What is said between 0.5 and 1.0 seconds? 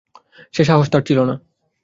সে সাহস